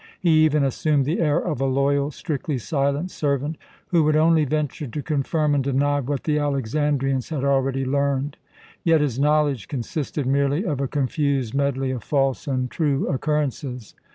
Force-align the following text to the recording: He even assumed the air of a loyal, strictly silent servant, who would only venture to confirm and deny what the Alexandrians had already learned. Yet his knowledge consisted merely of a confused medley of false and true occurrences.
He 0.19 0.43
even 0.45 0.63
assumed 0.63 1.05
the 1.05 1.19
air 1.19 1.37
of 1.39 1.61
a 1.61 1.67
loyal, 1.67 2.09
strictly 2.09 2.57
silent 2.57 3.11
servant, 3.11 3.55
who 3.89 4.03
would 4.03 4.15
only 4.15 4.45
venture 4.45 4.87
to 4.87 5.03
confirm 5.03 5.53
and 5.53 5.63
deny 5.63 5.99
what 5.99 6.23
the 6.23 6.39
Alexandrians 6.39 7.29
had 7.29 7.43
already 7.43 7.85
learned. 7.85 8.37
Yet 8.83 9.01
his 9.01 9.19
knowledge 9.19 9.67
consisted 9.67 10.25
merely 10.25 10.63
of 10.65 10.81
a 10.81 10.87
confused 10.87 11.53
medley 11.53 11.91
of 11.91 12.03
false 12.03 12.47
and 12.47 12.71
true 12.71 13.07
occurrences. 13.09 13.93